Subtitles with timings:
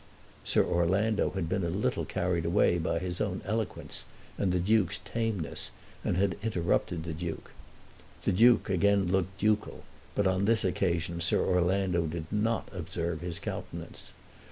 [0.43, 4.03] Sir Orlando had been a little carried away by his own eloquence
[4.35, 5.69] and the Duke's tameness,
[6.03, 7.51] and had interrupted the Duke.
[8.23, 9.83] The Duke again looked ducal,
[10.15, 14.11] but on this occasion Sir Orlando did not observe his countenance.